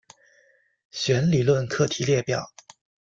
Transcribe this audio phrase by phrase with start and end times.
[0.89, 2.51] 弦理论课题列表。